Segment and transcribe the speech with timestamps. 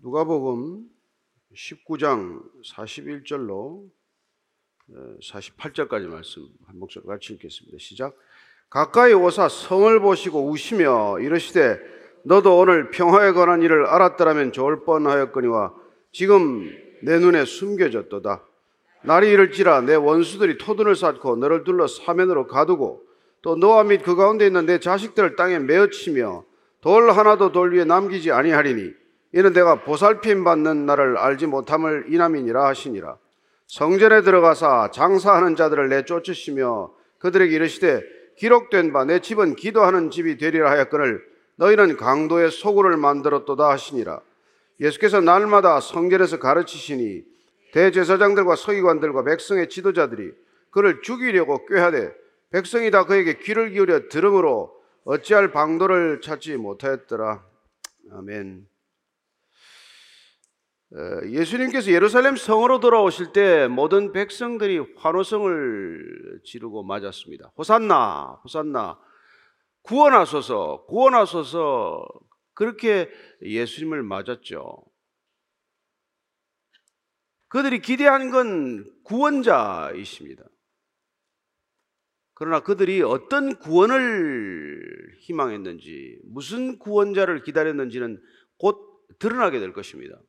[0.00, 0.84] 누가복음
[1.56, 3.82] 19장 41절로
[5.20, 7.78] 48절까지 말씀 한 목소리 같이 읽겠습니다.
[7.80, 8.14] 시작.
[8.70, 11.80] 가까이 오사 성을 보시고 우시며 이르시되
[12.22, 15.74] 너도 오늘 평화에 관한 일을 알았더라면 좋을 뻔하였거니와
[16.12, 16.70] 지금
[17.02, 18.44] 내 눈에 숨겨졌도다.
[19.02, 23.02] 날이 이를지라 내 원수들이 토둔을 쌓고 너를 둘러 사면으로 가두고
[23.42, 26.44] 또 너와 및 그 가운데 있는 내 자식들을 땅에 메어치며
[26.82, 33.18] 돌 하나도 돌 위에 남기지 아니하리니 이는 내가 보살핌 받는 나를 알지 못함을 이남이니라 하시니라.
[33.66, 38.02] 성전에 들어가사 장사하는 자들을 내쫓으시며 그들에게 이르시되
[38.36, 41.22] 기록된 바 내 집은 기도하는 집이 되리라 하였거늘
[41.56, 44.20] 너희는 강도의 소굴을 만들었도다 하시니라.
[44.80, 47.24] 예수께서 날마다 성전에서 가르치시니
[47.72, 50.32] 대제사장들과 서기관들과 백성의 지도자들이
[50.70, 52.14] 그를 죽이려고 꾀하되
[52.50, 54.72] 백성이 다 그에게 귀를 기울여 들음으로
[55.04, 57.44] 어찌할 방도를 찾지 못하였더라.
[58.12, 58.67] 아멘.
[61.30, 67.52] 예수님께서 예루살렘 성으로 돌아오실 때 모든 백성들이 환호성을 지르고 맞았습니다.
[67.58, 68.98] 호산나, 호산나,
[69.82, 72.06] 구원하소서, 구원하소서,
[72.54, 73.10] 그렇게
[73.42, 74.84] 예수님을 맞았죠.
[77.48, 80.44] 그들이 기대한 건 구원자이십니다.
[82.34, 88.22] 그러나 그들이 어떤 구원을 희망했는지, 무슨 구원자를 기다렸는지는
[88.58, 90.20] 곧 드러나게 될 것입니다.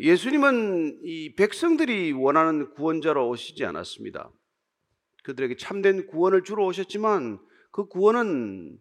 [0.00, 4.30] 예수님은 이 백성들이 원하는 구원자로 오시지 않았습니다.
[5.22, 7.38] 그들에게 참된 구원을 주러 오셨지만
[7.70, 8.78] 그 구원은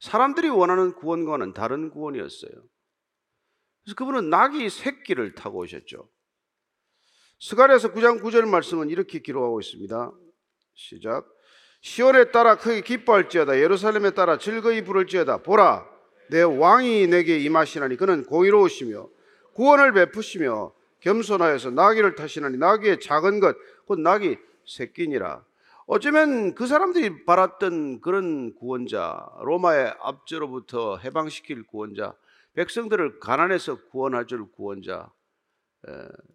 [0.00, 2.50] 사람들이 원하는 구원과는 다른 구원이었어요.
[2.50, 6.08] 그래서 그분은 낙이 새끼를 타고 오셨죠.
[7.40, 10.12] 스가랴서 9장 9절 말씀은 이렇게 기록하고 있습니다.
[10.74, 11.28] 시작.
[11.82, 15.86] 시온에 따라 크게 기뻐할지어다 예루살렘에 따라 즐거이 부를지어다 보라
[16.30, 19.06] 내 왕이 내게 임하시나니 그는 공의로우시며
[19.54, 25.44] 구원을 베푸시며 겸손하여서 나귀를 타시나니 나귀의 작은 것 곧 나귀 새끼니라.
[25.86, 32.14] 어쩌면 그 사람들이 바랐던 그런 구원자, 로마의 압제로부터 해방시킬 구원자,
[32.54, 35.10] 백성들을 가난해서 구원하줄 구원자,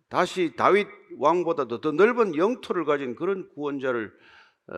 [0.10, 0.88] 다시 다윗
[1.18, 4.14] 왕보다도 더 넓은 영토를 가진 그런 구원자를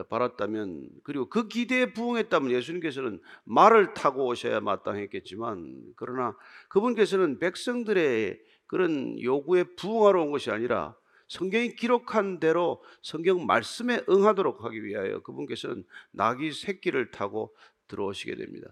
[0.10, 6.36] 바랐다면 그리고 그 기대에 부응했다면 예수님께서는 말을 타고 오셔야 마땅했겠지만 그러나
[6.70, 10.96] 그분께서는 백성들의 그런 요구에 부응하러 온 것이 아니라
[11.28, 17.56] 성경이 기록한 대로 성경 말씀에 응하도록 하기 위하여 그분께서는 나귀 새끼를 타고
[17.88, 18.70] 들어오시게 됩니다.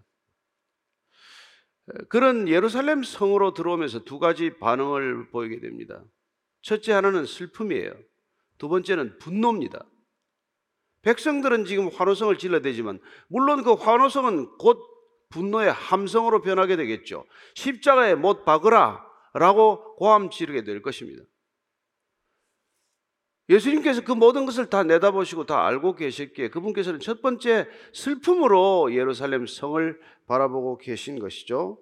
[2.08, 6.04] 그런 예루살렘 성으로 들어오면서 두 가지 반응을 보이게 됩니다.
[6.62, 7.94] 첫째 하나는 슬픔이에요.
[8.58, 9.86] 두 번째는 분노입니다.
[11.02, 14.80] 백성들은 지금 환호성을 질러대지만 물론 그 환호성은 곧
[15.30, 17.26] 분노의 함성으로 변하게 되겠죠.
[17.56, 21.24] 십자가에 못 박으라 라고 고함 지르게 될 것입니다.
[23.50, 30.00] 예수님께서 그 모든 것을 다 내다보시고 다 알고 계셨기에 그분께서는 첫 번째 슬픔으로 예루살렘 성을
[30.28, 31.80] 바라보고 계신 것이죠.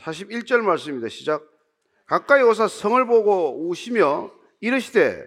[0.00, 1.08] 41절 말씀입니다.
[1.08, 1.42] 시작.
[2.06, 4.30] 가까이 오사 성을 보고 우시며
[4.60, 5.24] 이르시되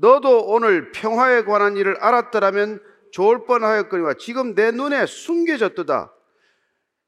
[0.00, 2.80] 너도 오늘 평화에 관한 일을 알았더라면
[3.12, 6.12] 좋을 뻔하였거니와 지금 내 눈에 숨겨졌도다.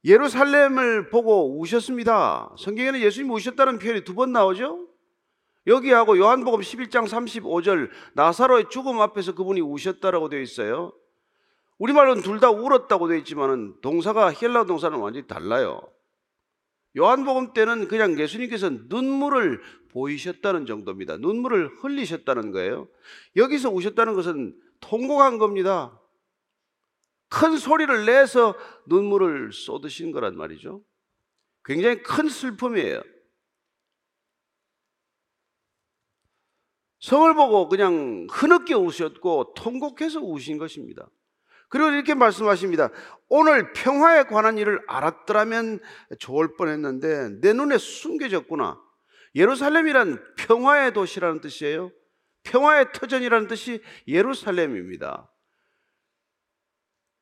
[0.04, 2.50] 예루살렘을 보고 우셨습니다.
[2.58, 4.86] 성경에는 예수님 우셨다는 표현이 두 번 나오죠?
[5.66, 10.92] 여기하고 요한복음 11장 35절 나사로의 죽음 앞에서 그분이 우셨다라고 되어 있어요.
[11.78, 15.80] 우리말로는 둘 다 울었다고 되어 있지만 동사가 헬라 동사는 완전히 달라요.
[16.96, 19.60] 요한복음 때는 그냥 예수님께서 눈물을
[19.92, 21.16] 보이셨다는 정도입니다.
[21.16, 22.88] 눈물을 흘리셨다는 거예요.
[23.36, 26.00] 여기서 우셨다는 것은 통곡한 겁니다.
[27.28, 28.56] 큰 소리를 내서
[28.86, 30.82] 눈물을 쏟으신 거란 말이죠.
[31.64, 33.02] 굉장히 큰 슬픔이에요.
[37.00, 41.08] 성을 보고 그냥 흐느껴 우셨고 통곡해서 우신 것입니다.
[41.68, 42.90] 그리고 이렇게 말씀하십니다.
[43.28, 45.78] 오늘 평화에 관한 일을 알았더라면
[46.18, 48.89] 좋을 뻔했는데 내 눈에 숨겨졌구나.
[49.35, 51.93] 예루살렘이란 평화의 도시라는 뜻이에요.
[52.43, 55.31] 평화의 터전이라는 뜻이 예루살렘입니다.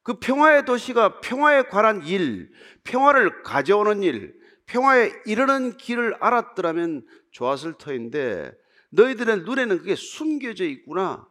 [0.03, 2.51] 그 평화의 도시가 평화에 관한 일,
[2.85, 8.53] 평화를 가져오는 일, 평화에 이르는 길을 알았더라면 좋았을 터인데
[8.91, 11.29] 너희들의 눈에는 그게 숨겨져 있구나.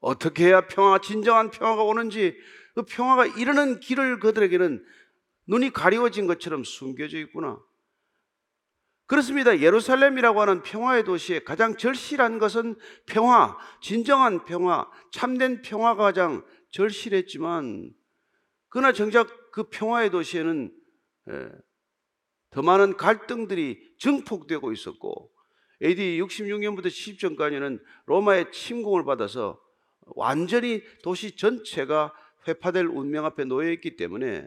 [0.00, 2.36] 어떻게 해야 평화, 진정한 평화가 오는지
[2.74, 4.84] 그 평화가 이르는 길을 그들에게는
[5.46, 7.60] 눈이 가리워진 것처럼 숨겨져 있구나.
[9.06, 9.60] 그렇습니다.
[9.60, 12.74] 예루살렘이라고 하는 평화의 도시에 가장 절실한 것은
[13.06, 17.92] 평화, 진정한 평화, 참된 평화가 가장 절실했지만,
[18.68, 20.72] 그러나 정작 그 평화의 도시에는
[21.30, 21.48] 예,
[22.50, 25.30] 더 많은 갈등들이 증폭되고 있었고
[25.82, 29.60] AD 66년부터 70전까지는 로마의 침공을 받아서
[30.00, 32.12] 완전히 도시 전체가
[32.46, 34.46] 회파될 운명 앞에 놓여 있기 때문에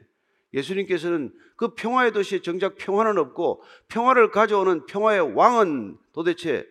[0.54, 6.66] 예수님께서는 그 평화의 도시에 정작 평화는 없고 평화를 가져오는 평화의 왕은 도대체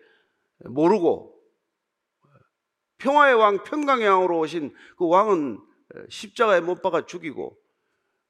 [0.65, 1.35] 모르고
[2.97, 5.59] 평화의 왕 평강의 왕으로 오신 그 왕은
[6.09, 7.57] 십자가에 못 박아 죽이고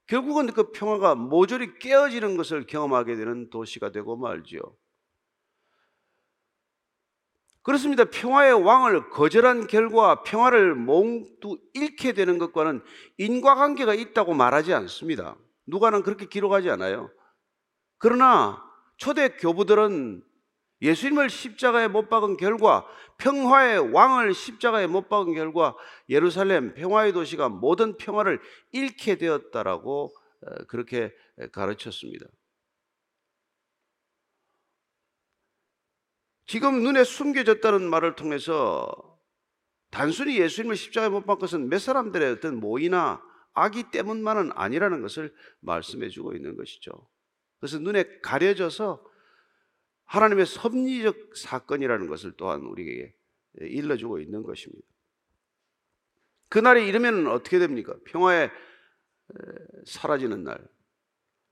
[0.07, 4.59] 결국은 그 평화가 모조리 깨어지는 것을 경험하게 되는 도시가 되고 말지요.
[7.61, 8.05] 그렇습니다.
[8.05, 12.81] 평화의 왕을 거절한 결과 평화를 몽두 잃게 되는 것과는
[13.17, 15.35] 인과관계가 있다고 말하지 않습니다.
[15.67, 17.11] 누가는 그렇게 기록하지 않아요.
[17.97, 18.63] 그러나
[18.97, 20.23] 초대 교부들은
[20.81, 22.85] 예수님을 십자가에 못 박은 결과
[23.17, 25.75] 평화의 왕을 십자가에 못 박은 결과
[26.07, 28.39] 예루살렘 평화의 도시가 모든 평화를
[28.71, 30.09] 잃게 되었다라고
[30.41, 31.13] 어, 그렇게
[31.51, 32.25] 가르쳤습니다.
[36.49, 38.91] 지금 눈에 숨겨졌다는 말을 통해서
[39.91, 43.21] 단순히 예수님을 십자가에 못 박은 것은 몇 사람들의 어떤 모의나
[43.53, 46.91] 악이 때문만은 아니라는 것을 말씀해 주고 있는 것이죠.
[47.59, 49.05] 그래서 눈에 가려져서
[50.05, 53.13] 하나님의 섭리적 사건이라는 것을 또한 우리에게
[53.59, 54.87] 일러주고 있는 것입니다.
[56.47, 57.95] 그날이 이르면 어떻게 됩니까?
[58.05, 58.49] 평화에
[59.85, 60.67] 사라지는 날.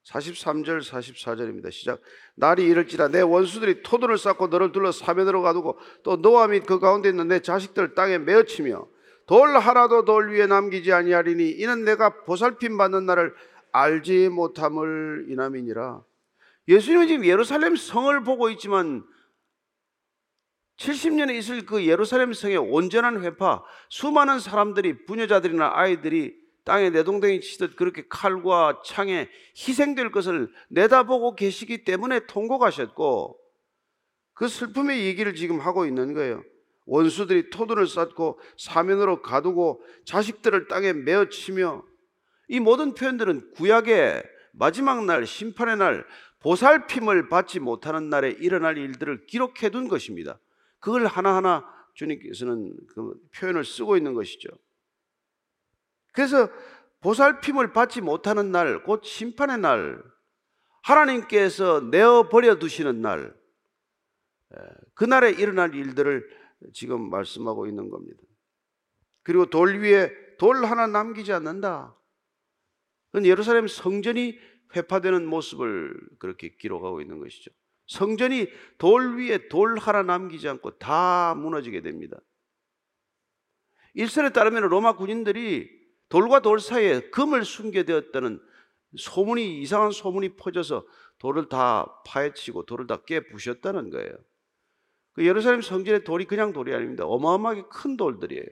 [0.07, 1.71] 43절 44절입니다.
[1.71, 2.01] 시작.
[2.35, 7.09] 날이 이를지라 내 원수들이 토도를 쌓고 너를 둘러 사면으로 가두고 또 너와 및 그 가운데
[7.09, 8.87] 있는 내 자식들을 땅에 메어치며
[9.25, 13.35] 돌 하나도 돌 위에 남기지 아니하리니 이는 내가 보살핌 받는 날을
[13.73, 16.03] 알지 못함을 이남이니라.
[16.69, 19.03] 예수님은 지금 예루살렘 성을 보고 있지만
[20.77, 26.35] 70년에 있을 그 예루살렘 성의 온전한 회파, 수많은 사람들이 부녀자들이나 아이들이
[26.67, 33.39] 땅에 내동댕이 치듯 그렇게 칼과 창에 희생될 것을 내다보고 계시기 때문에 통곡하셨고
[34.33, 36.43] 그 슬픔의 얘기를 지금 하고 있는 거예요.
[36.85, 41.85] 원수들이 토둔을 쌓고 사면으로 가두고 자식들을 땅에 메어치며
[42.49, 46.05] 이 모든 표현들은 구약의 마지막 날 심판의 날
[46.39, 50.37] 보살핌을 받지 못하는 날에 일어날 일들을 기록해 둔 것입니다.
[50.79, 54.49] 그걸 하나하나 주님께서는 그 표현을 쓰고 있는 것이죠.
[56.17, 56.49] 그래서
[57.01, 60.03] 보살핌을 받지 못하는 날, 곧 심판의 날,
[60.81, 63.35] 하나님께서 내어 버려 두시는 날,
[64.95, 66.27] 그날에 일어날 일들을
[66.73, 68.19] 지금 말씀하고 있는 겁니다.
[69.21, 71.95] 그리고 돌 위에 돌 하나 남기지 않는다.
[73.23, 74.39] 예루살렘 성전이
[74.75, 77.51] 회파되는 모습을 그렇게 기록하고 있는 것이죠.
[77.85, 78.47] 성전이
[78.79, 82.17] 돌 위에 돌 하나 남기지 않고 다 무너지게 됩니다.
[83.93, 85.76] 일설에 따르면 로마 군인들이
[86.09, 88.39] 돌과 돌 사이에 금을 숨겨되었다는
[88.97, 90.85] 소문이 이상한 소문이 퍼져서
[91.19, 94.11] 돌을 다 파헤치고 돌을 다 깨부셨다는 거예요.
[95.13, 97.05] 그 예루살렘 성전의 돌이 그냥 돌이 아닙니다.
[97.05, 98.45] 어마어마하게 큰 돌들이에요.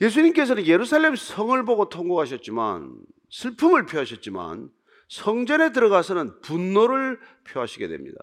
[0.00, 3.00] 예수님께서는 예루살렘 성을 보고 통곡하셨지만
[3.30, 4.68] 슬픔을 표하셨지만
[5.08, 8.18] 성전에 들어가서는 분노를 표하시게 됩니다.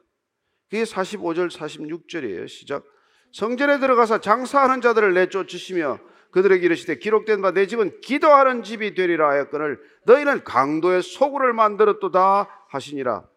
[0.69, 2.47] 그게 45절 46절이에요.
[2.47, 2.85] 시작.
[3.33, 5.99] 성전에 들어가서 장사하는 자들을 내쫓으시며
[6.31, 13.27] 그들에게 이르시되 기록된 바 내 집은 기도하는 집이 되리라 하였거늘 너희는 강도의 소굴을 만들었도다 하시니라.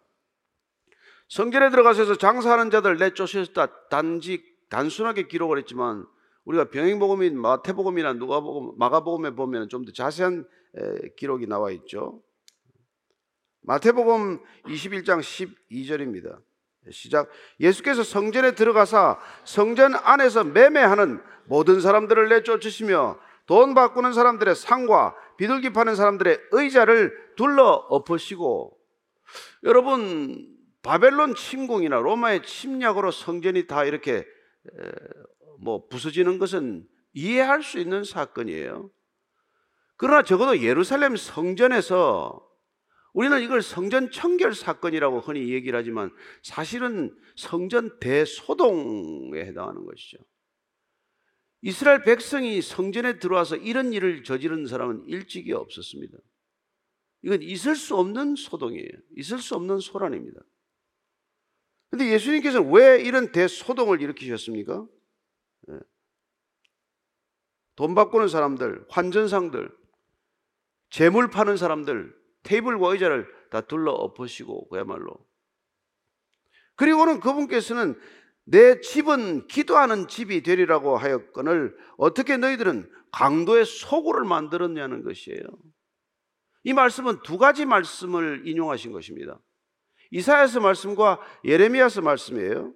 [1.28, 6.06] 성전에 들어가서 장사하는 자들 내쫓으셨다 단지 단순하게 기록을 했지만
[6.44, 10.46] 우리가 병행복음인 마태복음이나 누가복음, 마가복음에 보면 좀 더 자세한
[11.16, 12.22] 기록이 나와 있죠.
[13.62, 16.38] 마태복음 21장 12절입니다.
[16.90, 17.28] 시작.
[17.60, 25.96] 예수께서 성전에 들어가사 성전 안에서 매매하는 모든 사람들을 내쫓으시며 돈 바꾸는 사람들의 상과 비둘기 파는
[25.96, 28.76] 사람들의 의자를 둘러 엎으시고
[29.64, 30.48] 여러분
[30.82, 34.26] 바벨론 침공이나 로마의 침략으로 성전이 다 이렇게
[35.60, 38.90] 뭐 부서지는 것은 이해할 수 있는 사건이에요.
[39.96, 42.42] 그러나 적어도 예루살렘 성전에서
[43.14, 46.10] 우리는 이걸 성전 청결 사건이라고 흔히 얘기를 하지만
[46.42, 50.18] 사실은 성전 대소동에 해당하는 것이죠.
[51.62, 56.18] 이스라엘 백성이 성전에 들어와서 이런 일을 저지른 사람은 일찍이 없었습니다.
[57.22, 58.90] 이건 있을 수 없는 소동이에요.
[59.16, 60.40] 있을 수 없는 소란입니다.
[61.90, 64.86] 근데 예수님께서 왜 이런 대소동을 일으키셨습니까?
[65.70, 65.78] 예.
[67.76, 69.70] 돈 바꾸는 사람들, 환전상들,
[70.90, 75.14] 재물 파는 사람들, 테이블과 의자를 다 둘러 엎으시고 그야말로
[76.76, 77.98] 그리고는 그분께서는
[78.44, 85.40] 내 집은 기도하는 집이 되리라고 하였거늘 어떻게 너희들은 강도의 소굴을 만들었냐는 것이에요.
[86.64, 89.38] 이 말씀은 두 가지 말씀을 인용하신 것입니다.
[90.10, 92.74] 이사야서 말씀과 예레미야서 말씀이에요.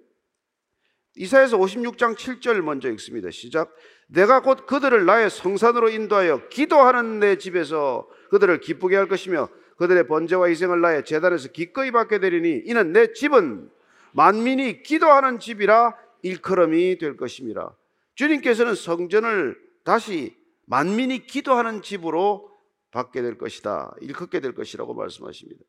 [1.15, 3.29] 이사야서 56장 7절 먼저 읽습니다.
[3.31, 3.73] 시작.
[4.07, 10.47] 내가 곧 그들을 나의 성산으로 인도하여 기도하는 내 집에서 그들을 기쁘게 할 것이며 그들의 번제와
[10.47, 13.69] 희생을 나의 재단에서 기꺼이 받게 되리니 이는 내 집은
[14.11, 17.71] 만민이 기도하는 집이라 일컬음이 될 것임이라.
[18.15, 22.51] 주님께서는 성전을 다시 만민이 기도하는 집으로
[22.91, 23.95] 받게 될 것이다.
[24.01, 25.63] 일컫게 될 것이라고 말씀하십니다.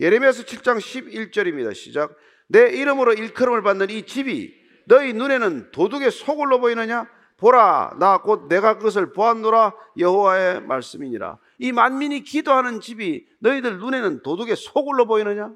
[0.00, 1.72] 예레미야서 7장 11절입니다.
[1.72, 2.16] 시작.
[2.48, 4.52] 내 이름으로 일컬음을 받는 이 집이
[4.86, 7.08] 너희 눈에는 도둑의 소굴로 보이느냐?
[7.36, 11.38] 보라, 나 곧 내가 그것을 보았노라 여호와의 말씀이니라.
[11.58, 15.54] 이 만민이 기도하는 집이 너희들 눈에는 도둑의 소굴로 보이느냐?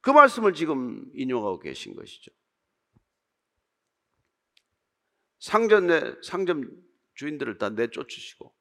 [0.00, 2.30] 그 말씀을 지금 인용하고 계신 것이죠.
[5.38, 6.64] 상전 내 상점
[7.14, 8.52] 주인들을 다 내쫓으시고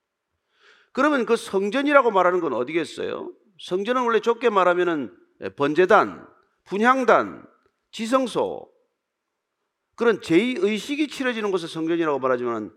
[0.91, 3.33] 그러면 그 성전이라고 말하는 건 어디겠어요?
[3.59, 5.15] 성전은 원래 좁게 말하면은
[5.55, 6.27] 번제단,
[6.65, 7.47] 분향단,
[7.91, 8.71] 지성소
[9.95, 12.71] 그런 제2의식이 치러지는 곳을 성전이라고 말하지만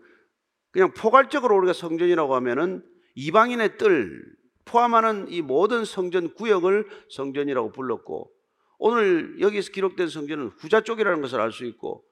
[0.71, 2.83] 그냥 포괄적으로 우리가 성전이라고 하면은
[3.15, 4.23] 이방인의 뜰
[4.65, 8.31] 포함하는 이 모든 성전 구역을 성전이라고 불렀고
[8.77, 12.05] 오늘 여기서 기록된 성전은 후자 쪽이라는 것을 알 수 있고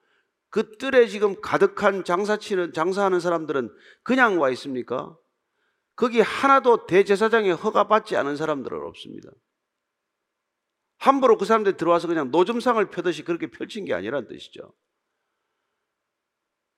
[0.50, 5.16] 그 뜰에 지금 가득한 장사치는 장사하는 사람들은 그냥 와 있습니까?
[5.94, 9.30] 거기 하나도 대제사장의 허가 받지 않은 사람들은 없습니다.
[10.98, 14.74] 함부로 그 사람들이 들어와서 그냥 노점상을 펴듯이 그렇게 펼친 게 아니라는 뜻이죠.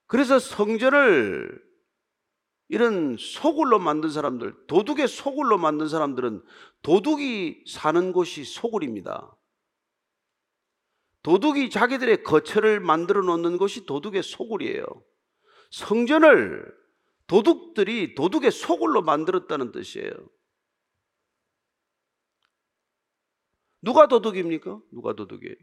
[0.07, 1.72] 그래서 성전을
[2.73, 6.43] 이런 소굴로 만든 사람들, 도둑의 소굴로 만든 사람들은
[6.81, 9.37] 도둑이 사는 곳이 소굴입니다.
[11.23, 14.87] 도둑이 자기들의 거처를 만들어 놓는 것이 도둑의 소굴이에요.
[15.71, 16.75] 성전을
[17.26, 20.11] 도둑들이 도둑의 소굴로 만들었다는 뜻이에요.
[23.83, 24.81] 누가 도둑입니까?
[24.93, 25.57] 누가 도둑이에요?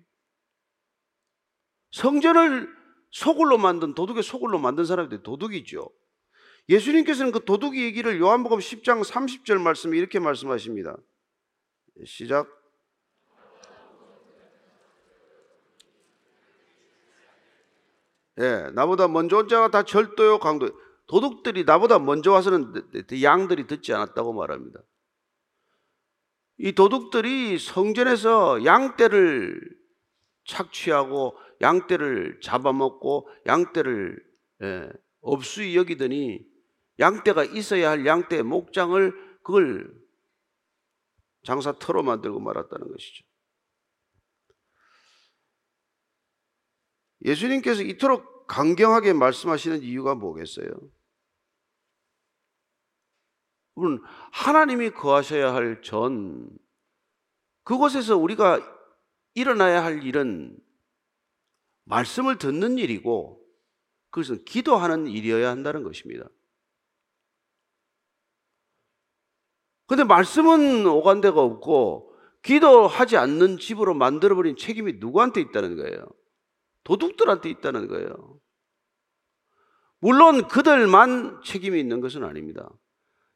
[1.89, 2.69] 성전을
[3.09, 5.89] 소굴로 만든 도둑의 소굴로 만든 사람들이 도둑이죠.
[6.67, 10.97] 예수님께서는 그 도둑이 얘기를 요한복음 10장 30절 말씀에 이렇게 말씀하십니다.
[12.05, 12.47] 시작.
[18.39, 20.69] 예, 나보다 먼저 온 자가 다 절도요 강도.
[21.07, 22.73] 도둑들이 나보다 먼저 와서는
[23.21, 24.79] 양들이 듣지 않았다고 말합니다.
[26.59, 29.59] 이 도둑들이 성전에서 양떼를
[30.45, 34.23] 착취하고 양떼를 잡아먹고 양떼를
[34.63, 34.89] 예,
[35.21, 36.48] 업수히 여기더니
[36.99, 39.99] 양떼가 있어야 할 양떼의 목장을 그걸
[41.43, 43.25] 장사 터로 만들고 말았다는 것이죠.
[47.25, 50.67] 예수님께서 이토록 강경하게 말씀하시는 이유가 뭐겠어요?
[53.77, 56.49] 여러분, 하나님이 거하셔야 할 전,
[57.63, 58.59] 그곳에서 우리가
[59.35, 60.57] 일어나야 할 일은
[61.85, 63.39] 말씀을 듣는 일이고
[64.09, 66.27] 그것은 기도하는 일이어야 한다는 것입니다.
[69.89, 76.05] 근데 말씀은 오간 데가 없고 기도하지 않는 집으로 만들어버린 책임이 누구한테 있다는 거예요?
[76.83, 78.39] 도둑들한테 있다는 거예요.
[79.97, 82.69] 물론 그들만 책임이 있는 것은 아닙니다.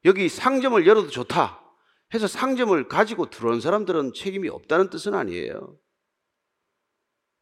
[0.06, 1.60] 여기 상점을 열어도 좋다
[2.14, 5.76] 해서 상점을 가지고 들어온 사람들은 책임이 없다는 뜻은 아니에요.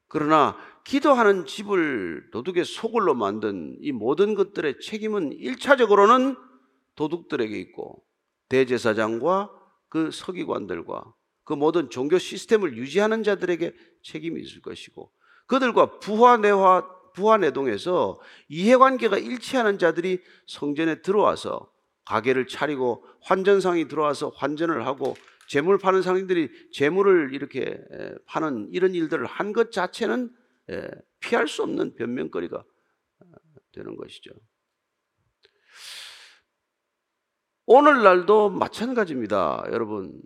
[0.07, 6.37] 그러나 기도하는 집을 도둑의 소굴로 만든 이 모든 것들의 책임은 1차적으로는
[6.95, 8.05] 도둑들에게 있고
[8.51, 9.50] 대제사장과
[9.88, 15.12] 그 서기관들과 그 모든 종교 시스템을 유지하는 자들에게 책임이 있을 것이고
[15.48, 21.72] 그들과 부화내화 부화내동에서 이해관계가 일치하는 자들이 성전에 들어와서
[22.05, 25.15] 가게를 차리고 환전상이 들어와서 환전을 하고
[25.48, 27.77] 재물 파는 상인들이 재물을 이렇게
[28.27, 30.29] 파는 이런 일들을 한 것 자체는
[31.20, 33.25] 피할 수 없는 변명거리가 어,
[33.74, 34.31] 되는 것이죠.
[37.65, 40.21] 오늘날도 마찬가지입니다, 여러분.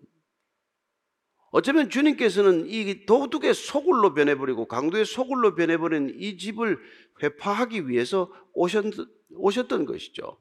[1.52, 6.80] 어쩌면 주님께서는 이 도둑의 소굴로 변해버리고 강도의 소굴로 변해버린 이 집을
[7.24, 8.86] 회파하기 위해서 오셨,
[9.36, 10.38] 오셨던 것이죠.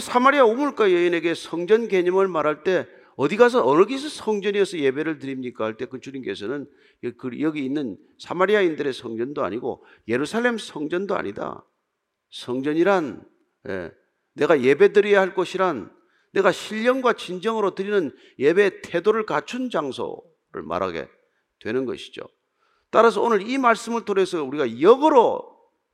[0.00, 5.64] 사마리아 우물가 여인에게 성전 개념을 말할 때 어디 가서 어느 곳에서 성전이어서 예배를 드립니까?
[5.64, 6.66] 할 때 그 주님께서는
[7.18, 11.64] 그 여기 있는 사마리아인들의 성전도 아니고 예루살렘 성전도 아니다.
[12.30, 13.24] 성전이란
[13.68, 13.90] 예,
[14.34, 15.92] 내가 예배 드려야 할 곳이란
[16.32, 21.08] 내가 신령과 진정으로 드리는 예배 태도를 갖춘 장소를 말하게
[21.60, 22.22] 되는 것이죠.
[22.90, 25.50] 따라서 오늘 이 말씀을 통해서 우리가 역으로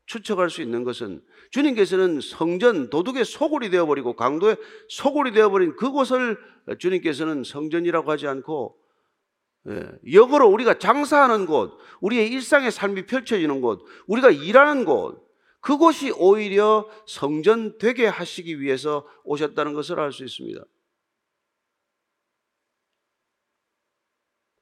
[0.07, 4.57] 추측할 수 있는 것은 주님께서는 성전 도둑의 소굴이 되어버리고 강도의
[4.89, 6.39] 소굴이 되어버린 그곳을
[6.79, 8.79] 주님께서는 성전이라고 하지 않고
[9.69, 15.26] 예, 역으로 우리가 장사하는 곳, 우리의 일상의 삶이 펼쳐지는 곳, 우리가 일하는 곳,
[15.67, 20.63] 그곳이 오히려 성전 되게 하시기 위해서 오셨다는 것을 알 수 있습니다.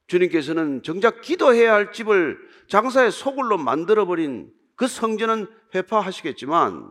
[0.07, 2.39] 주님께서는 정작 기도해야 할 집을
[2.71, 6.91] 장사의 소굴로 만들어버린 그 성전은 회파하시겠지만,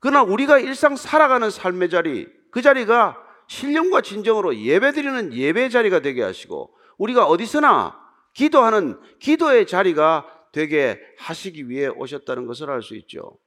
[0.00, 3.16] 그러나 우리가 일상 살아가는 삶의 자리, 그 자리가
[3.46, 8.02] 신령과 진정으로 예배드리는 예배 자리가 되게 하시고, 우리가 어디서나
[8.32, 13.38] 기도하는 기도의 자리가 되게 하시기 위해 오셨다는 것을 알 수 있죠.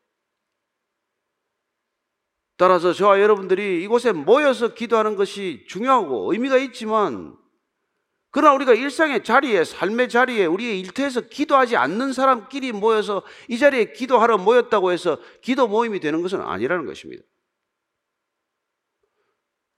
[2.58, 7.38] 따라서 저와 여러분들이 이곳에 모여서 기도하는 것이 중요하고 의미가 있지만
[8.32, 14.38] 그러나 우리가 일상의 자리에 삶의 자리에 우리의 일터에서 기도하지 않는 사람끼리 모여서 이 자리에 기도하러
[14.38, 17.24] 모였다고 해서 기도 모임이 되는 것은 아니라는 것입니다.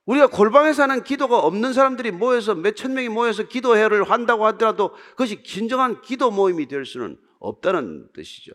[0.09, 5.43] 우리가 골방에 사는 기도가 없는 사람들이 모여서 몇 천 명이 모여서 기도회를 한다고 하더라도 그것이
[5.43, 8.53] 진정한 기도 모임이 될 수는 없다는 뜻이죠.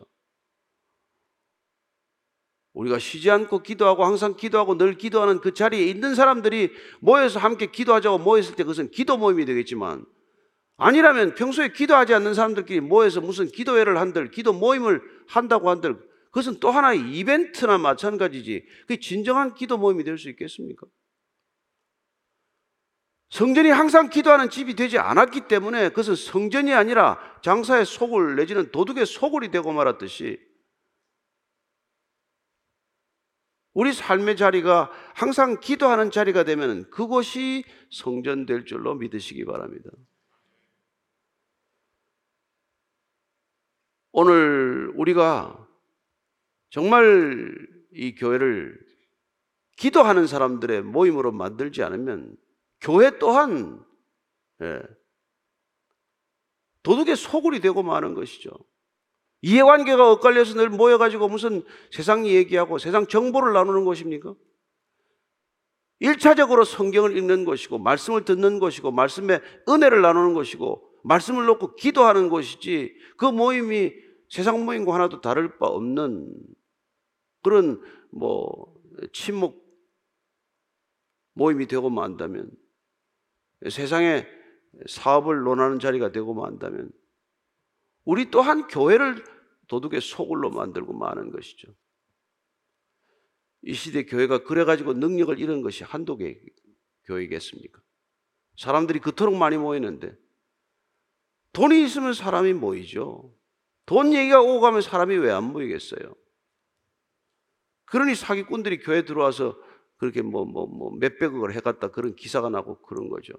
[2.73, 8.18] 우리가 쉬지 않고 기도하고 항상 기도하고 늘 기도하는 그 자리에 있는 사람들이 모여서 함께 기도하자고
[8.18, 10.04] 모였을 때 그것은 기도 모임이 되겠지만
[10.76, 15.96] 아니라면 평소에 기도하지 않는 사람들끼리 모여서 무슨 기도회를 한들 기도 모임을 한다고 한들
[16.32, 20.84] 그것은 또 하나의 이벤트나 마찬가지지 그게 진정한 기도 모임이 될 수 있겠습니까?
[23.34, 29.50] 성전이 항상 기도하는 집이 되지 않았기 때문에 그것은 성전이 아니라 장사의 소굴 내지는 도둑의 소굴이
[29.50, 30.38] 되고 말았듯이
[33.72, 39.90] 우리 삶의 자리가 항상 기도하는 자리가 되면 그곳이 성전 될 줄로 믿으시기 바랍니다.
[44.12, 45.66] 오늘 우리가
[46.70, 47.52] 정말
[47.90, 48.78] 이 교회를
[49.76, 52.36] 기도하는 사람들의 모임으로 만들지 않으면
[52.84, 53.82] 교회 또한
[54.62, 54.80] 예,
[56.82, 58.50] 도둑의 소굴이 되고 마는 것이죠.
[59.40, 64.34] 이해관계가 엇갈려서 늘 모여가지고 무슨 세상 얘기하고 세상 정보를 나누는 것입니까?
[66.02, 72.94] 1차적으로 성경을 읽는 것이고, 말씀을 듣는 것이고, 말씀의 은혜를 나누는 것이고, 말씀을 놓고 기도하는 것이지,
[73.16, 73.92] 그 모임이
[74.28, 76.34] 세상 모임과 하나도 다를 바 없는
[77.42, 78.75] 그런 뭐,
[79.12, 79.64] 침묵
[81.34, 82.50] 모임이 되고 만다면
[83.70, 84.26] 세상에
[84.86, 86.90] 사업을 논하는 자리가 되고 만다면
[88.04, 89.24] 우리 또한 교회를
[89.68, 91.74] 도둑의 소굴로 만들고 마는 것이죠.
[93.62, 95.84] 이 시대 교회가 그래가지고 능력을 잃은 것이
[96.18, 96.38] 개
[97.06, 97.80] 교회겠습니까?
[98.56, 100.16] 사람들이 그토록 많이 모이는데
[101.52, 103.34] 돈이 있으면 사람이 모이죠.
[103.86, 106.14] 돈 얘기가 오고 가면 사람이 왜 안 모이겠어요?
[107.86, 109.56] 그러니 사기꾼들이 교회 들어와서
[110.04, 113.32] 그렇게 뭐, 뭐, 뭐, 몇백억을 해갔다 그런 기사가 나고 그런 거죠.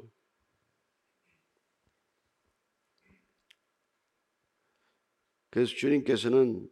[5.52, 6.68] 그래서 주님께서는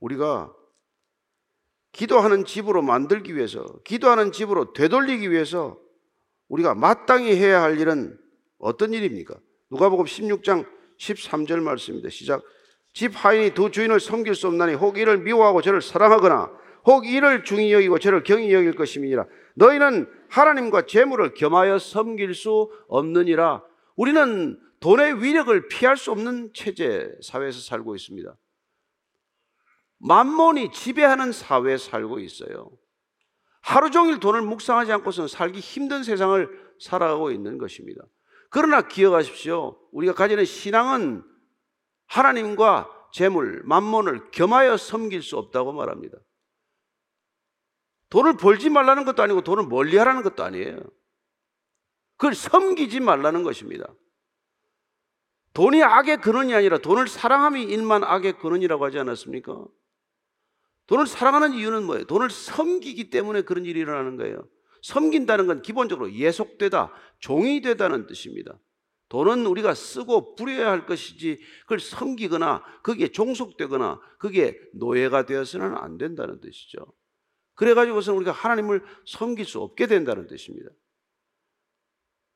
[0.00, 0.52] 우리가
[1.92, 5.78] 기도하는 집으로 만들기 위해서, 기도하는 집으로 되돌리기 위해서
[6.48, 8.18] 우리가 마땅히 해야 할 일은
[8.58, 9.38] 어떤 일입니까?
[9.70, 12.10] 누가복음 16장 13절 말씀입니다.
[12.10, 12.42] 시작.
[12.92, 17.72] 집 하인이 두 주인을 섬길 수 없나니 혹 이를 미워하고 저를 사랑하거나 혹 이를 중히
[17.72, 19.26] 여기고 저를 경히 여길 것임이니라.
[19.54, 23.62] 너희는 하나님과 재물을 겸하여 섬길 수 없느니라.
[23.96, 28.36] 우리는 돈의 위력을 피할 수 없는 체제 사회에서 살고 있습니다.
[29.98, 32.70] 만몬이 지배하는 사회에 살고 있어요.
[33.60, 36.48] 하루 종일 돈을 묵상하지 않고서는 살기 힘든 세상을
[36.80, 38.02] 살아가고 있는 것입니다.
[38.50, 39.78] 그러나 기억하십시오.
[39.92, 41.22] 우리가 가지는 신앙은
[42.06, 46.18] 하나님과 재물, 만몬을 겸하여 섬길 수 없다고 말합니다.
[48.12, 50.76] 돈을 벌지 말라는 것도 아니고 돈을 멀리 하라는 것도 아니에요.
[52.18, 53.86] 그걸 섬기지 말라는 것입니다.
[55.54, 59.64] 돈이 악의 근원이 아니라 돈을 사랑함이 일만 악의 근원이라고 하지 않았습니까?
[60.88, 62.04] 돈을 사랑하는 이유는 뭐예요?
[62.04, 64.46] 돈을 섬기기 때문에 그런 일이 일어나는 거예요.
[64.82, 68.58] 섬긴다는 건 기본적으로 예속되다, 종이 되다는 뜻입니다.
[69.08, 76.40] 돈은 우리가 쓰고 부려야 할 것이지 그걸 섬기거나 거기에 종속되거나 그게 노예가 되어서는 안 된다는
[76.42, 76.92] 뜻이죠.
[77.54, 80.70] 그래가지고서는 우리가 하나님을 섬길 수 없게 된다는 뜻입니다.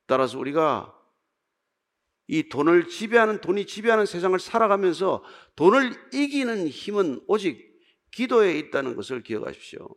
[0.07, 0.93] 따라서 우리가
[2.29, 5.23] 이 돈을 지배하는, 돈이 지배하는 세상을 살아가면서
[5.55, 7.65] 돈을 이기는 힘은 오직
[8.11, 9.89] 기도에 있다는 것을 기억하십시오.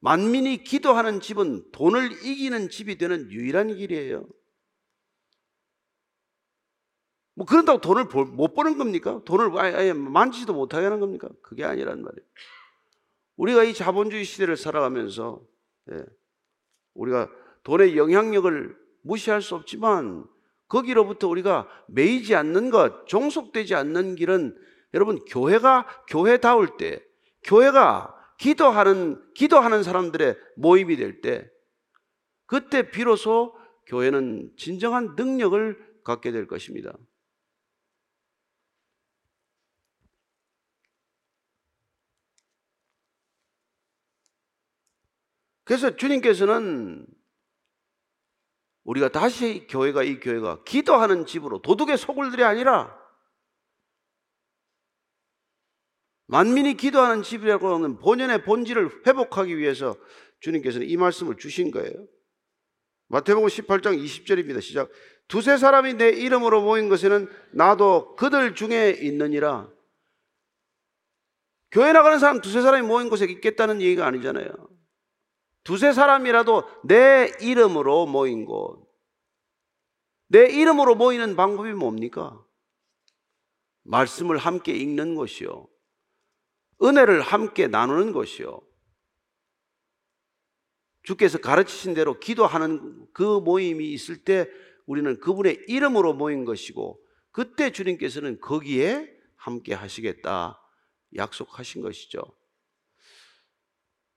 [0.00, 4.26] 만민이 기도하는 집은 돈을 이기는 집이 되는 유일한 길이에요.
[7.34, 9.22] 뭐 그런다고 돈을 벌- 못 버는 겁니까?
[9.24, 11.28] 돈을 아예 만지지도 못하게 하는 겁니까?
[11.40, 12.26] 그게 아니란 말이에요.
[13.36, 15.40] 우리가 이 자본주의 시대를 살아가면서
[15.90, 16.04] 예,
[16.94, 17.30] 우리가
[17.64, 20.26] 돈의 영향력을 무시할 수 없지만
[20.68, 24.56] 거기로부터 우리가 매이지 않는 것, 종속되지 않는 길은
[24.94, 27.04] 여러분 교회가 교회다울 때,
[27.42, 31.48] 교회가 기도하는 기도하는 사람들의 모임이 될 때,
[32.46, 33.54] 그때 비로소
[33.86, 36.92] 교회는 진정한 능력을 갖게 될 것입니다.
[45.72, 47.06] 그래서 주님께서는
[48.84, 52.94] 우리가 다시 교회가 이 교회가 기도하는 집으로 도둑의 소굴들이 아니라
[56.26, 59.96] 만민이 기도하는 집이라고 하는 본연의 본질을 회복하기 위해서
[60.40, 62.06] 주님께서는 이 말씀을 주신 거예요.
[63.06, 64.60] 마태복음 18장 20절입니다.
[64.60, 64.90] 시작.
[65.26, 69.70] 두세 사람이 내 이름으로 모인 것에는 나도 그들 중에 있느니라.
[71.70, 74.71] 교회 나가는 사람 두세 사람이 모인 곳에 있겠다는 얘기가 아니잖아요.
[75.64, 78.90] 두세 사람이라도 내 이름으로 모인 곳.
[80.28, 82.44] 내 이름으로 모이는 방법이 뭡니까?
[83.84, 85.68] 말씀을 함께 읽는 것이요.
[86.82, 88.60] 은혜를 함께 나누는 것이요.
[91.02, 94.48] 주께서 가르치신 대로 기도하는 그 모임이 있을 때
[94.86, 100.60] 우리는 그분의 이름으로 모인 것이고 그때 주님께서는 거기에 함께 하시겠다
[101.16, 102.22] 약속하신 것이죠.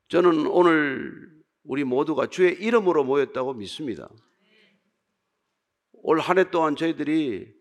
[0.07, 4.09] 저는 오늘 우리 모두가 주의 이름으로 모였다고 믿습니다.
[5.93, 7.51] 올 한 해 동안 저희들이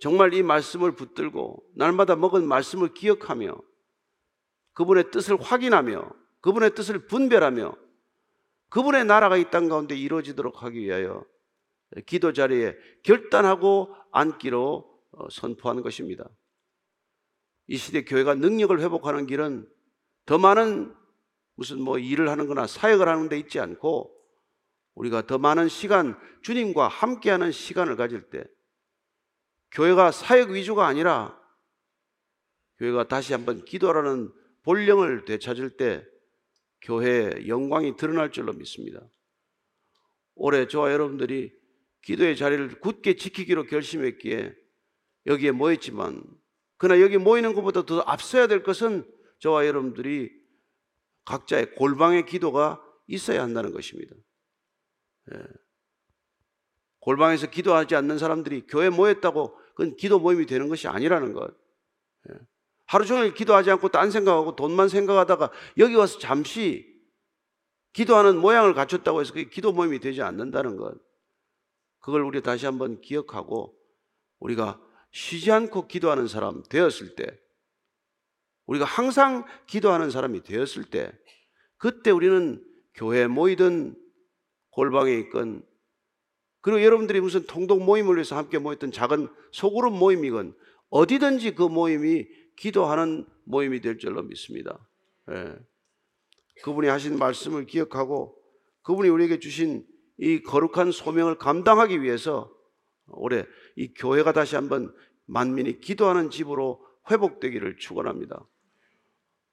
[0.00, 3.56] 정말 이 말씀을 붙들고 날마다 먹은 말씀을 기억하며
[4.72, 7.76] 그분의 뜻을 확인하며 그분의 뜻을 분별하며
[8.70, 11.24] 그분의 나라가 이 땅 가운데 이루어지도록 하기 위하여
[12.06, 16.28] 기도 자리에 결단하고 앉기로 어, 선포하는 것입니다.
[17.66, 19.68] 이 시대 교회가 능력을 회복하는 길은
[20.24, 20.94] 더 많은
[21.60, 24.16] 무슨 뭐 일을 하는 거나 사역을 하는 데 있지 않고
[24.94, 28.42] 우리가 더 많은 시간 주님과 함께하는 시간을 가질 때
[29.72, 31.38] 교회가 사역 위주가 아니라
[32.78, 36.02] 교회가 다시 한번 기도하라는 본령을 되찾을 때
[36.80, 39.06] 교회의 영광이 드러날 줄로 믿습니다.
[40.36, 41.52] 올해 저와 여러분들이
[42.00, 44.54] 기도의 자리를 굳게 지키기로 결심했기에
[45.26, 46.24] 여기에 모였지만
[46.78, 49.04] 그러나 여기 모이는 것보다 더 앞서야 될 것은
[49.40, 50.39] 저와 여러분들이
[51.24, 54.14] 각자의 골방의 기도가 있어야 한다는 것입니다.
[55.32, 55.42] 예.
[57.00, 61.50] 골방에서 기도하지 않는 사람들이 교회 모였다고 그건 기도 모임이 되는 것이 아니라는 것.
[62.30, 62.34] 예.
[62.86, 66.90] 하루 종일 기도하지 않고 딴 생각하고 돈만 생각하다가 여기 와서 잠시
[67.92, 70.94] 기도하는 모양을 갖췄다고 해서 그게 기도 모임이 되지 않는다는 것.
[72.00, 73.76] 그걸 우리 다시 한번 기억하고
[74.38, 74.80] 우리가
[75.12, 77.38] 쉬지 않고 기도하는 사람 되었을 때
[78.70, 81.12] 우리가 항상 기도하는 사람이 되었을 때
[81.76, 83.96] 그때 우리는 교회에 모이든
[84.70, 85.64] 골방에 있건
[86.60, 90.54] 그리고 여러분들이 무슨 통독 모임을 위해서 함께 모였던 작은 소그룹 모임이건
[90.90, 94.78] 어디든지 그 모임이 기도하는 모임이 될 줄로 믿습니다.
[95.30, 95.56] 예.
[96.62, 98.36] 그분이 하신 말씀을 기억하고
[98.82, 99.84] 그분이 우리에게 주신
[100.18, 102.54] 이 거룩한 소명을 감당하기 위해서
[103.08, 104.94] 올해 이 교회가 다시 한번
[105.26, 108.46] 만민이 기도하는 집으로 회복되기를 축원합니다.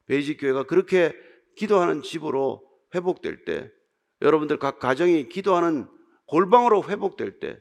[0.07, 1.15] 베이직 교회가 그렇게
[1.55, 2.63] 기도하는 집으로
[2.95, 3.71] 회복될 때
[4.21, 5.87] 여러분들 각 가정이 기도하는
[6.27, 7.59] 골방으로 회복될 때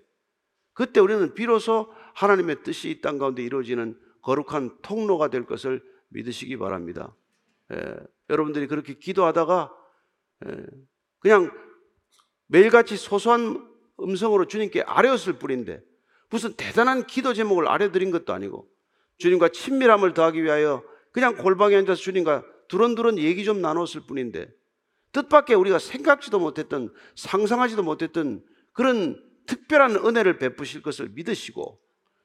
[0.72, 7.14] 그때 우리는 비로소 하나님의 뜻이 이 땅 가운데 이루어지는 거룩한 통로가 될 것을 믿으시기 바랍니다.
[7.72, 7.96] 예,
[8.30, 9.72] 여러분들이 그렇게 기도하다가
[10.46, 10.66] 예,
[11.20, 11.50] 그냥
[12.48, 13.66] 매일같이 소소한
[14.00, 15.82] 음성으로 주님께 아뢰었을 뿐인데
[16.30, 18.68] 무슨 대단한 기도 제목을 아뢰드린 것도 아니고
[19.18, 20.82] 주님과 친밀함을 더하기 위하여
[21.16, 24.52] 그냥 골방에 앉아서 주님과 두런두런 얘기 좀 나눴을 뿐인데
[25.12, 31.80] 뜻밖의 우리가 생각지도 못했던 상상하지도 못했던 그런 특별한 은혜를 베푸실 것을 믿으시고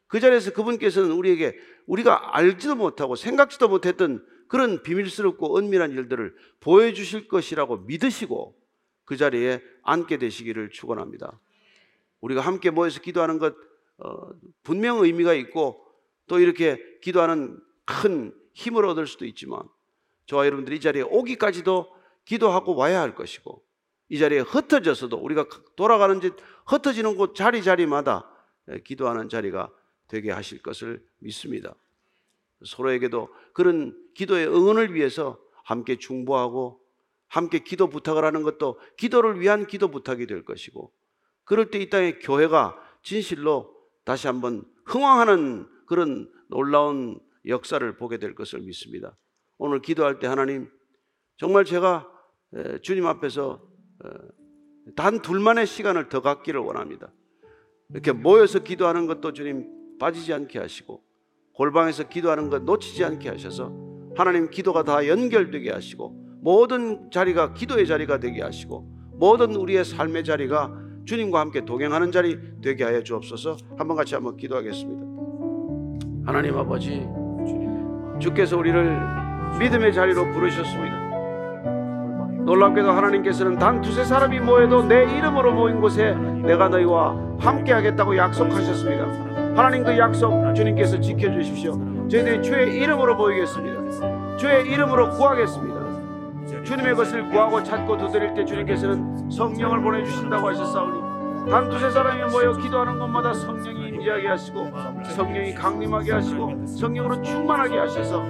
[0.08, 7.77] 그 자리에서 그분께서는 우리에게 우리가 알지도 못하고 생각지도 못했던 그런 비밀스럽고 은밀한 일들을 보여주실 것이라고
[7.77, 8.58] 믿으시고
[9.06, 11.39] 그 자리에 앉게 되시기를 축원합니다.
[12.19, 13.56] 우리가 함께 모여서 기도하는 것
[13.99, 14.32] 어,
[14.63, 15.82] 분명 의미가 있고
[16.27, 19.62] 또 이렇게 기도하는 큰 힘을 얻을 수도 있지만
[20.26, 21.94] 저와 여러분들이 이 자리에 오기까지도
[22.26, 23.64] 기도하고 와야 할 것이고
[24.10, 26.36] 이 자리에 흩어져서도 우리가 돌아가는 집
[26.66, 28.30] 흩어지는 곳 자리 자리마다
[28.84, 29.72] 기도하는 자리가
[30.08, 31.74] 되게 하실 것을 믿습니다.
[32.64, 36.82] 서로에게도 그런 기도의 응원을 위해서 함께 중보하고
[37.28, 40.92] 함께 기도 부탁을 하는 것도 기도를 위한 기도 부탁이 될 것이고
[41.46, 48.62] 그럴 때 이 땅에 교회가 진실로 다시 한번 흥황하는 그런 놀라운 역사를 보게 될 것을
[48.62, 49.17] 믿습니다.
[49.58, 50.69] 오늘 기도할 때 하나님
[51.38, 52.08] 정말 제가
[52.54, 53.62] 에, 주님 앞에서
[54.04, 54.10] 어,
[54.95, 57.12] 단 둘만의 시간을 더 갖기를 원합니다.
[57.89, 61.04] 이렇게 모여서 기도하는 것도 주님 빠지지 않게 하시고
[61.54, 63.71] 골방에서 기도하는 것 놓치지 않게 하셔서
[64.15, 66.10] 하나님 기도가 다 연결되게 하시고
[66.41, 68.82] 모든 자리가 기도의 자리가 되게 하시고
[69.13, 73.58] 모든 우리의 삶의 자리가 주님과 함께 동행하는 자리 되게 하여 주옵소서.
[73.77, 75.01] 한번 같이 한번 기도하겠습니다.
[76.25, 77.08] 하나님 아버지
[78.21, 78.97] 주께서 우리를
[79.60, 81.01] 믿음의 자리로 부르셨습니다.
[82.45, 89.03] 놀랍게도 하나님께서는 단 두세 사람이 모여도 내 이름으로 모인 곳에 내가 너희와 함께 하겠다고 약속하셨습니다.
[89.55, 92.07] 하나님 그 약속 주님께서 지켜주십시오.
[92.07, 94.38] 저희들이 주의 이름으로 모이겠습니다.
[94.38, 95.81] 주의 이름으로 구하겠습니다.
[96.63, 101.11] 주님의 것을 구하고 찾고 두드릴 때 주님께서는 성령을 보내주신다고 하셨사오니
[101.49, 104.71] 단 두세 사람이 모여 기도하는 곳마다 성령이 임재하게 하시고
[105.04, 108.23] 성령이 강림하게 하시고 성령으로 충만하게 하셔서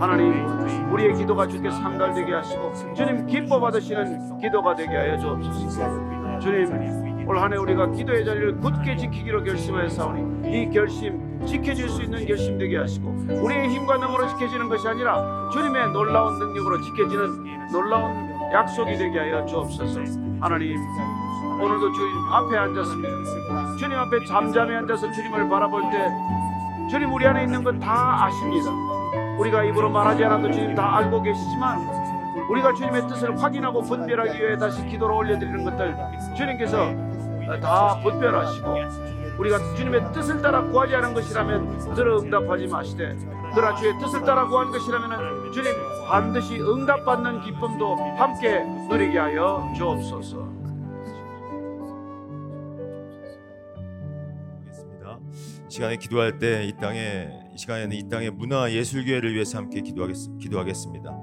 [0.00, 0.44] 하나님
[0.92, 6.38] 우리의 기도가 주께 상달되게 하시고 주님 기뻐 받으시는 기도가 되게 하여 주옵소서.
[6.40, 12.58] 주님 올 한해 우리가 기도의 자리를 굳게 지키기로 결심하였사오니 이 결심 지켜질 수 있는 결심
[12.58, 13.08] 되게 하시고
[13.42, 20.00] 우리의 힘과 능으로 지켜지는 것이 아니라 주님의 놀라운 능력으로 지켜지는 놀라운 약속이 되게 하여 주옵소서.
[20.40, 20.76] 하나님
[21.60, 26.10] 오늘도 주님 앞에 앉았습니다 주님 앞에 잠잠히 앉아서 주님을 바라볼 때
[26.90, 28.70] 주님 우리 안에 있는 건 다 아십니다
[29.38, 31.78] 우리가 입으로 말하지 않아도 주님 다 알고 계시지만
[32.50, 35.96] 우리가 주님의 뜻을 확인하고 분별하기 위해 다시 기도로 올려드리는 것들
[36.36, 36.92] 주님께서
[37.60, 38.74] 다 분별하시고
[39.38, 43.16] 우리가 주님의 뜻을 따라 구하지 않은 것이라면 들어 응답하지 마시되
[43.54, 45.72] 그러나 주의 뜻을 따라 구한 것이라면 주님
[46.08, 50.53] 반드시 응답받는 기쁨도 함께 누리게 하여 주옵소서.
[55.68, 60.74] 시간에 기도할 때 이 땅에 이 시간에는 이 땅의 문화 예술계를 위해서 함께 기도하겠, 기도하겠
[60.74, 61.16] 습니다.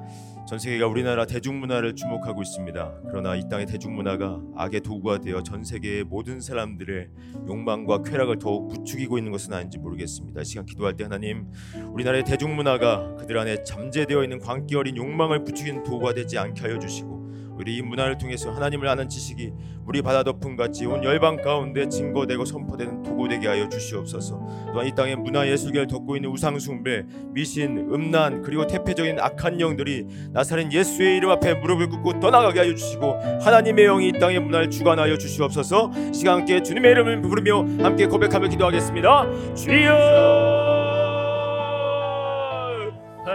[0.47, 3.01] 전 세계가 우리나라 대중문화를 주목하고 있습니다.
[3.09, 7.09] 그러나 이 땅의 대중문화가 악의 도구가 되어 전 세계의 모든 사람들의
[7.47, 10.41] 욕망과 쾌락을 더욱 부추기고 있는 것은 아닌지 모르겠습니다.
[10.41, 11.47] 이 시간 기도할 때 하나님
[11.93, 17.20] 우리나라의 대중문화가 그들 안에 잠재되어 있는 광기 어린 욕망을 부추기는 도구가 되지 않게 하여 주시고
[17.55, 19.53] 우리 이 문화를 통해서 하나님을 아는 지식이
[19.85, 24.39] 우리 바다 덮음 같이 온 열방 가운데 증거되고 선포되는 도구 되게 하여 주시옵소서.
[24.73, 30.07] 또한 이 땅의 문화 예술계를 덮고 있는 우상 숭배, 미신, 음란 그리고 태폐적인 악한 영들이
[30.31, 35.17] 나사렛 예수의 이름 앞에 무릎을 꿇고 떠나가게 하여 주시고 하나님의 영이 이 땅의 문화를 주관하여
[35.17, 35.91] 주시옵소서.
[36.13, 39.55] 시간 함께 주님의 이름을 부르며 함께 고백하며 기도하겠습니다.
[39.55, 40.70] 주여!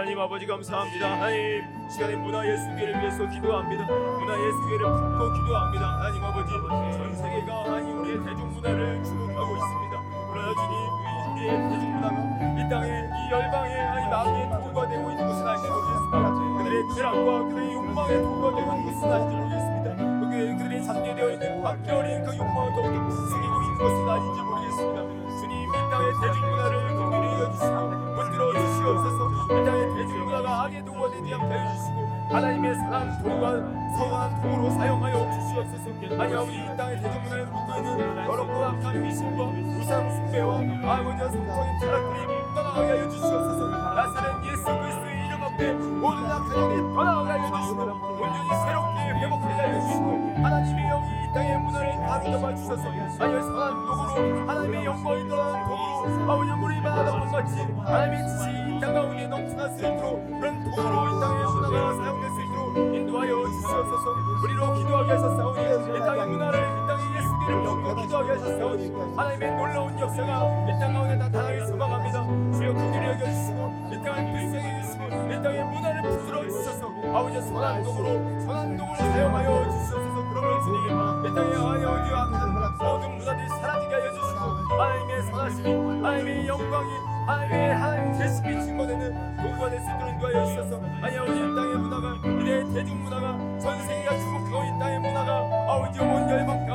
[0.07, 1.05] 하나님 아버지 감사합니다.
[1.19, 3.83] 하나님 시간에 문화 예술계를 위해서 기도합니다.
[3.85, 5.85] 문화 예술계를 품고 기도합니다.
[5.99, 6.49] 하나님 아버지
[6.95, 10.01] 전 세계가 하나님 우리의 대중문화를 주목하고 있습니다.
[10.31, 12.15] 그러나 주님 우리- 우리의 대중문화가
[12.55, 16.57] 이 땅에 이 열방에 하나님 악의 도구가 되고 있는 것은 아닌지 모르겠습니다.
[16.57, 19.87] 그들의 쾌락과 그들의 욕망의 도구가 되고 있는 것은 아닌지 모르겠습니다.
[20.23, 24.99] 그 그들이 잠재되어 있는 박겨린 그 욕망을 더욱더 부추기고 있는 것은 아닌지 모르겠습니다.
[25.35, 29.29] 주님 이 땅의 대중문화를 긍휼히 여주시고 붙 들어 주시옵소서.
[29.45, 33.49] 이 땅의 대중문화가 악의 되지 않게 해주시고 하나님의 선한 도구가
[33.97, 36.21] 선한 도구로 사용하여 주시옵소서.
[36.21, 42.27] 아니 아버지 이 땅의 대중문화를 묶고 있는 여러 고악한 미신과 우상 숭배와 아버지와 성적인 철학들이
[42.53, 43.67] 떠나가게 하여 주시옵소서.
[43.69, 47.81] 나사렛 예수 그리스도의 이름 앞에 모든 악한 영이 떠나가게 하여 주시고
[48.21, 52.83] 온전히 새롭게 회복하게 하여 주시고 하나님의 영이 이 땅의 문화를 다듬어 주셔서.
[53.19, 58.93] 아니 선한 도구로 하나님의 영광이 떠나는 도구로 아버지 우리 바라본 같이 하나님의 지식이 이 땅
[58.93, 64.05] 가운데 넘쳐날 수 있도록 그런 도구로 이 땅의 문화가 사용될 수 있도록 인도하여 주시옵소서.
[64.43, 65.61] 우리로 기도하게 하셨사오니
[65.97, 70.31] 이 땅의 문화를 이 땅의 예수님을 품고 기도하게 하셨사오니 하나님의 놀라운 역사가
[70.69, 72.23] 이 땅 가운데 나타나기 소망합니다.
[72.57, 73.59] 주여 긍휼히 여겨주시고
[73.91, 75.56] 이 땅을 불쌍히 여주시고 이 땅의
[77.15, 80.29] 아버지 선한 도구로 선한 도구를 사용하여 주시옵소서.
[80.29, 80.85] 그러면 주님
[81.25, 82.27] 이 땅에 아버지와
[82.79, 84.39] 모든 문화들이 사라지게 하여 주시고
[84.79, 85.69] 하나님의 선하심이
[86.03, 86.89] 하나님의 영광이
[87.25, 90.81] 하나님의 하나님 대신이 증거되는 도구가 될수 있도록 인도하여 주셔서.
[91.01, 95.31] 아니 아버지 이 땅의 문화가 이래 대중문화가 전 세계가 주목하고 이 땅의 문화가
[95.73, 96.66] 아버지 온 열방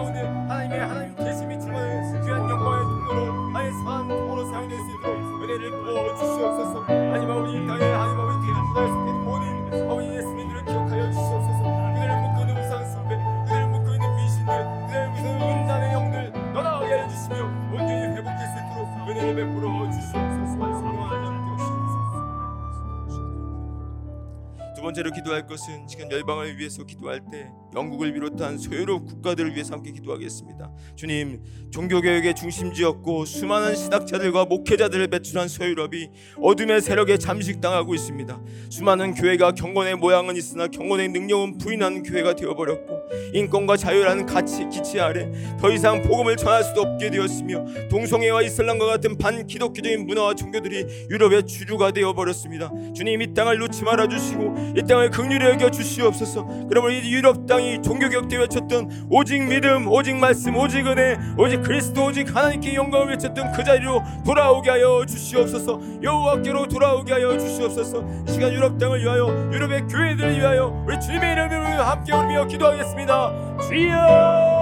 [24.93, 30.71] 번째로 기도할 것은 지금 열방을 위해서 기도할 때 영국을 비롯한 소유롭 국가들을 위해서 함께 기도하겠습니다.
[30.95, 38.41] 주님, 종교개혁의 중심지였고 수많은 신학자들과 목회자들을 배출한 소유럽이 어둠의 세력에 잠식당하고 있습니다.
[38.71, 43.03] 수많은 교회가 경건의 모양은 있으나 경건의 능력은 부인하는 교회가 되어버렸고
[43.33, 49.17] 인권과 자유라는 가치 기치 아래 더 이상 복음을 전할 수도 없게 되었으며 동성애와 이슬람과 같은
[49.17, 52.71] 반기독교적인 문화와 종교들이 유럽의 주류가 되어버렸습니다.
[52.95, 56.45] 주님 이 땅을 놓지 말아 주시고 이 땅을 극률히 여겨 주시옵소서.
[56.69, 61.63] 그러므로 이 유럽 땅이 종교 개혁 때 외쳤던 오직 믿음, 오직 말씀, 오직 은혜, 오직
[61.63, 65.81] 그리스도, 오직 하나님께 영광을 외쳤던 그 자리로 돌아오게 하여 주시옵소서.
[66.03, 68.05] 여호와께로 돌아오게 하여 주시옵소서.
[68.29, 73.59] 이 시간 유럽 땅을 위하여 유럽의 교회들을 위하여 우리 주님의 이름으로 함께 울며 기도하겠습니다.
[73.69, 74.62] 주여!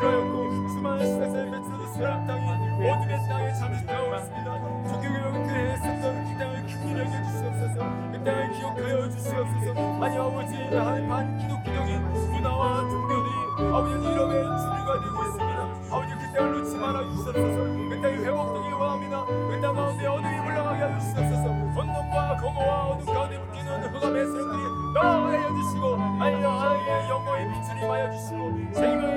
[0.00, 2.50] 배출하였고 수많은 신학자를 배출하여 유럽 땅이
[2.88, 4.48] 어둠의 땅에 잠식하고 있습니다.
[4.88, 7.76] 종교개혁 때 했었던 그 땅을 기억해 주시옵소서.
[8.10, 10.02] 그 땅을 기억하여 주시옵소서.
[10.02, 13.34] 아니 아버지 하나님 반기독교적인 문화와 종교들이
[13.68, 15.60] 아버지 유럽의 주류가 되고 있습니다.
[15.90, 17.58] 아버지 그 땅을 놓지 말아 주시옵소서.
[17.90, 19.24] 그 땅이 회복되길 원합니다.
[19.26, 21.48] 그 땅 가운데 어둠이 물러가게 하여 주시옵소서.
[21.76, 24.62] 혼돈과 공허와 어둠 가운데 묶이는 흑암의 세력들이
[24.94, 29.09] 나가게 하여 주시고 아니 하나님의 영광의 빛을 임하여 주시고 빛을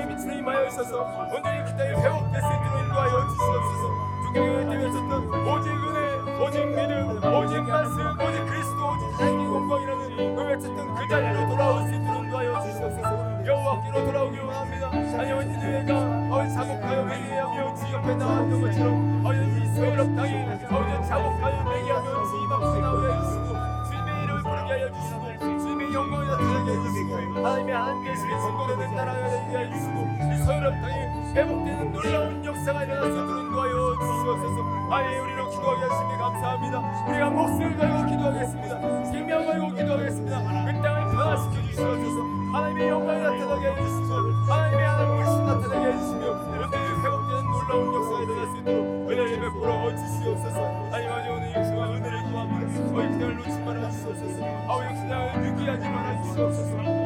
[0.43, 4.13] 임하여 주셔서 오늘 그 회복될 수 있도록 인도하여 주시옵소서.
[4.33, 10.95] 때에 섰던 오직 은혜, 오직 믿음, 오직 말씀, 오직 그리스도, 오직 하나님의 영광이라는 그 외쳤던
[10.95, 13.45] 그 자리로 돌아올 수 있도록 인도하여 주시옵소서.
[13.45, 14.89] 여호와께로 돌아오기 원합니다.
[14.91, 21.07] 아니 어디 교회가 어디 자복하여 회개하며 주 옆에 나왔던 것처럼 어디 이 소유럽 땅이 어디
[21.07, 23.47] 자복하여 회개하며 주 앞에 나오게 해주시고
[23.87, 29.97] 주님의 이름을 부르게 하여 주시고 주님의 영광을 나타나 하나님의 하나님의 신의 증거되는 나라가 되게 해주시고
[30.33, 33.05] 이 소유럽 땅이 회복되는 놀라운 역사가 있도록
[33.39, 34.57] 인도하여 주시옵소서.
[34.91, 37.05] 아예 우리로 기도하게 하시니 감사합니다.
[37.07, 39.05] 우리가 목숨을 걸고 기도하겠습니다.
[39.05, 40.39] 생명 걸고 기도하겠습니다.
[40.39, 42.23] 그 땅을 변화시켜 주시옵소서.
[42.53, 44.13] 하나님의 영광이 나타나게 해주시고
[44.47, 46.67] 하나님의 하나님의 신 나타나게 해주시며 오늘
[47.03, 48.12] 회복되는 놀라운 역사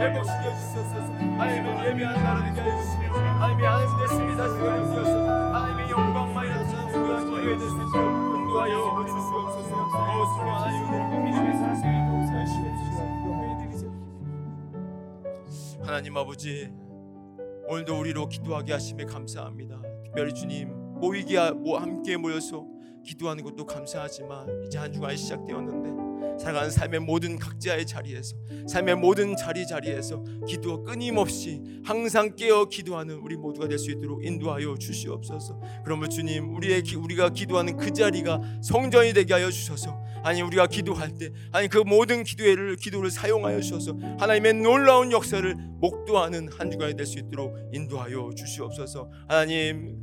[0.08, 7.30] 회복시켜 주시옵소서 하나님의 예배하는 나라 되게 해주시며 하나님의 하나님 되십니다 주셔서 하나님의 영광만이 나타나는 그런
[7.30, 13.88] 기회가 될수 있도록 인도하여 주시옵소서 오 수고 하나님 은혜를 믿음의 사랑에 동사하시옵소서
[15.84, 16.70] 하나님 아버지
[17.70, 19.82] 오늘도 우리로 기도하게 하심에 감사합니다.
[20.06, 22.66] 특별히 주님 모이기 뭐 함께 모여서
[23.04, 26.07] 기도하는 것도 감사하지만 이제 한 주간이 시작되었는데
[26.40, 28.36] 살아가는 삶의 모든 각자의 자리에서
[28.68, 34.76] 삶의 모든 자리 자리에서 기도 끊임없이 항상 깨어 기도하는 우리 모두가 될 수 있도록 인도하여
[34.78, 35.62] 주시옵소서.
[35.84, 41.14] 그러면 주님 우리의 기, 우리가 기도하는 그 자리가 성전이 되게 하여 주셔서 아니 우리가 기도할
[41.16, 47.06] 때 아니 그 모든 기도를 기도를 사용하여 주셔서 하나님의 놀라운 역사를 목도하는 한 주간이 될
[47.06, 49.10] 수 있도록 인도하여 주시옵소서.
[49.28, 49.98] 하나님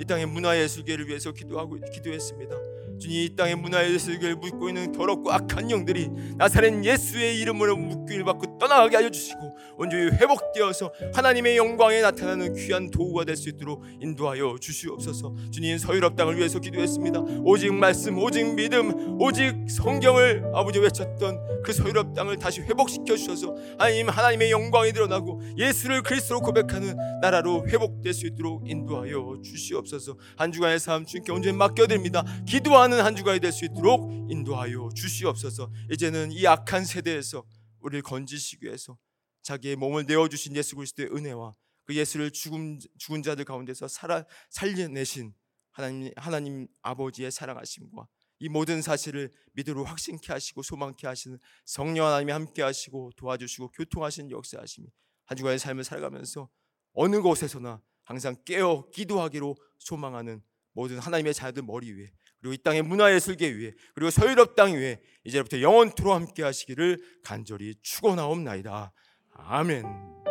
[0.00, 2.73] 이 땅의 문화예술계를 위해서 기도하고 기도했습니다.
[2.98, 8.96] 주님 이 땅의 문화예술계를 묻고 있는 더럽고 악한 영들이 나사렛 예수의 이름으로 묶임을 받고 떠나가게
[8.96, 15.34] 하여 주시고 온전히 회복되어서 하나님의 영광에 나타나는 귀한 도구가 될 수 있도록 인도하여 주시옵소서.
[15.50, 17.20] 주님 서유럽 땅을 위해서 기도했습니다.
[17.44, 24.08] 오직 말씀, 오직 믿음, 오직 성경을 아버지 외쳤던 그 서유럽 땅을 다시 회복시켜 주셔서 하나님
[24.08, 30.16] 하나님의 영광이 드러나고 예수를 그리스도로 고백하는 나라로 회복될 수 있도록 인도하여 주시옵소서.
[30.36, 32.24] 한 주간의 삶 주님께 온전히 맡겨드립니다.
[32.46, 35.70] 기도하 는 한 주간이 될 수 있도록 인도하여 주시옵소서.
[35.90, 37.44] 이제는 이 악한 세대에서
[37.80, 38.98] 우리를 건지시기 위해서
[39.42, 41.52] 자기의 몸을 내어 주신 예수 그리스도의 은혜와
[41.84, 45.34] 그 예수를 죽은 죽은 자들 가운데서 살아 살려내신
[45.70, 48.06] 하나님 하나님 아버지의 사랑하심과
[48.40, 54.88] 이 모든 사실을 믿음으로 확신케 하시고 소망케 하시는 성령 하나님이 함께 하시고 도와주시고 교통하시는 역사하심이
[55.26, 56.48] 한 주간의 삶을 살아가면서
[56.92, 60.42] 어느 곳에서나 항상 깨어 기도하기로 소망하는
[60.72, 62.10] 모든 하나님의 자녀들 머리 위에
[62.44, 68.92] 그리고 이 땅의 문화예술계 위에 그리고 서유럽 땅 위에 이제부터 영원토록 함께 하시기를 간절히 축원하옵나이다.
[69.32, 70.23] 아멘.